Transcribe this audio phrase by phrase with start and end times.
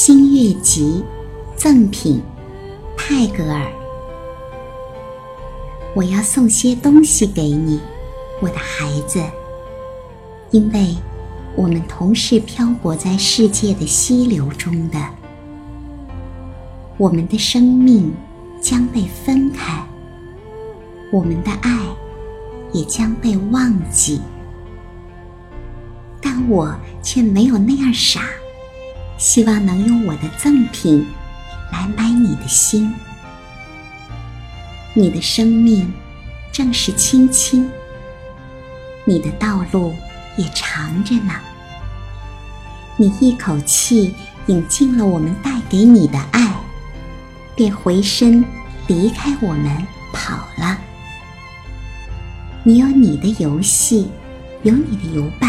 [0.00, 1.02] 新月集
[1.56, 2.22] 赠品
[2.96, 3.66] 泰戈尔。
[5.92, 7.80] 我要送些东西给你，
[8.40, 9.20] 我的孩子，
[10.52, 10.94] 因为
[11.56, 15.04] 我们同是漂泊在世界的溪流中的，
[16.96, 18.14] 我们的生命
[18.60, 19.84] 将被分开，
[21.10, 21.76] 我们的爱
[22.72, 24.20] 也将被忘记，
[26.22, 28.20] 但我却没有那样傻。
[29.18, 31.04] 希望能用我的赠品
[31.72, 32.94] 来买你的心。
[34.94, 35.92] 你的生命
[36.52, 37.68] 正是青青，
[39.04, 39.94] 你的道路
[40.36, 41.34] 也长着呢。
[42.96, 44.14] 你一口气
[44.46, 46.52] 饮尽了我们带给你的爱，
[47.54, 48.44] 便回身
[48.86, 50.78] 离开我们跑了。
[52.64, 54.10] 你有你的游戏，
[54.62, 55.47] 有你的游伴。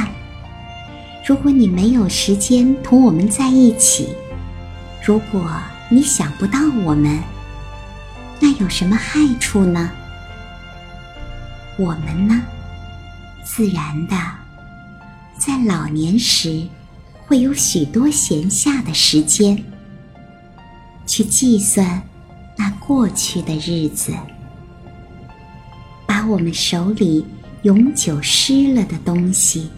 [1.26, 4.10] 如果你没有时间同我们在一起，
[5.06, 5.52] 如果
[5.90, 7.20] 你想不到我们，
[8.40, 9.92] 那有什么害处呢？
[11.78, 12.42] 我们呢，
[13.44, 14.16] 自然的，
[15.38, 16.68] 在老年时
[17.26, 19.64] 会有许多闲暇的时间，
[21.06, 22.02] 去计算
[22.58, 24.14] 那过去的日子，
[26.08, 27.26] 把我们手里
[27.62, 29.70] 永久失了的东西。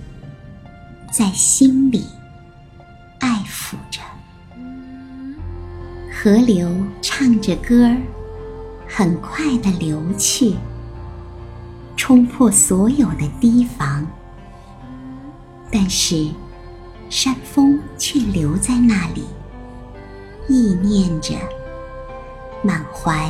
[1.11, 2.05] 在心里
[3.19, 3.99] 爱抚着，
[6.09, 7.97] 河流唱着歌儿，
[8.87, 10.55] 很快的流去，
[11.97, 14.07] 冲破所有的堤防。
[15.69, 16.29] 但是
[17.09, 19.25] 山峰却留在那里，
[20.47, 21.35] 意念着，
[22.63, 23.29] 满怀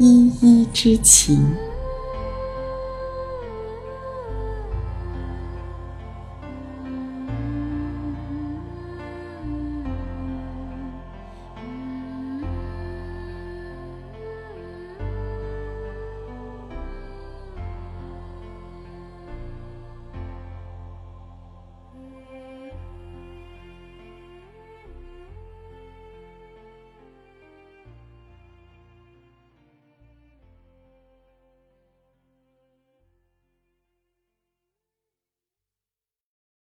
[0.00, 1.54] 依依之情。